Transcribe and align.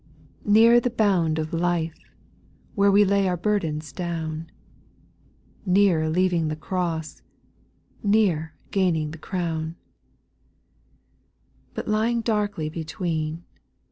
8. 0.41 0.47
Nearer 0.49 0.79
the 0.79 0.89
bound 0.89 1.37
of 1.37 1.53
life, 1.53 1.99
Where 2.73 2.91
we 2.91 3.05
lay 3.05 3.27
our 3.27 3.37
burdens 3.37 3.93
down; 3.93 4.49
Nearer 5.63 6.09
leaving 6.09 6.47
the 6.47 6.55
cross; 6.55 7.21
Nearer 8.01 8.55
gaining 8.71 9.11
the 9.11 9.19
crown. 9.19 9.75
4. 11.73 11.73
But 11.75 11.87
lying 11.87 12.21
darkly 12.21 12.67
between. 12.67 13.43